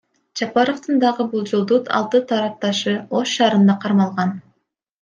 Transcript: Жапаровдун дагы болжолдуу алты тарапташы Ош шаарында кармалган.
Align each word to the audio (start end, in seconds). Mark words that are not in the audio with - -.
Жапаровдун 0.39 0.97
дагы 1.03 1.27
болжолдуу 1.33 1.79
алты 1.99 2.23
тарапташы 2.33 2.97
Ош 3.21 3.37
шаарында 3.37 3.79
кармалган. 3.87 4.37